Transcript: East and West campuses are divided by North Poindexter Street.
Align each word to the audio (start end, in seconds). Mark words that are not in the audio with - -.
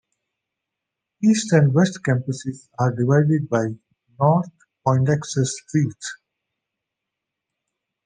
East 1.23 1.51
and 1.53 1.75
West 1.75 1.99
campuses 2.01 2.69
are 2.79 2.89
divided 2.91 3.47
by 3.47 3.65
North 4.19 4.49
Poindexter 4.83 5.45
Street. 5.45 6.01